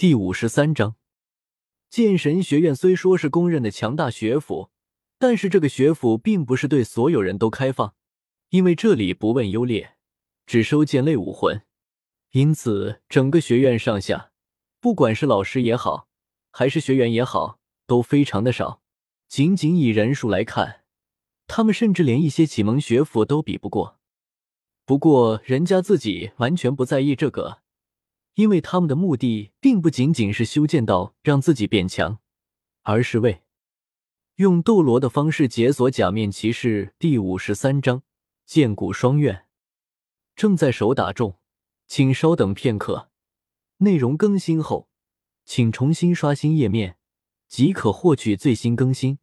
[0.00, 0.96] 第五十三章，
[1.90, 4.70] 剑神学院虽说是公认的强大学府，
[5.18, 7.94] 但是这个学府并不是对所有人都开放，
[8.48, 9.96] 因为这里不问优劣，
[10.46, 11.66] 只收剑类武魂，
[12.30, 14.32] 因此整个学院上下，
[14.80, 16.08] 不管是老师也好，
[16.50, 18.80] 还是学员也好，都非常的少。
[19.28, 20.84] 仅仅以人数来看，
[21.46, 23.98] 他们甚至连一些启蒙学府都比不过。
[24.86, 27.58] 不过人家自己完全不在意这个。
[28.34, 32.18] 因为他们的目的并不仅仅是修建道让自己变强，
[32.82, 33.42] 而是为
[34.36, 38.02] 用斗罗的方式解锁假面骑士第五十三章
[38.46, 39.46] 剑骨双怨
[40.34, 41.36] 正在手打中，
[41.86, 43.10] 请稍等片刻。
[43.78, 44.88] 内容更新后，
[45.44, 46.96] 请重新刷新页面
[47.48, 49.18] 即可获取最新更新。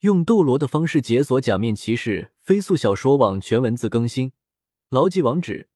[0.00, 4.32] 用斗罗的方式解锁假面骑士飞速小说网全文字更新，
[4.90, 5.69] 牢记网址。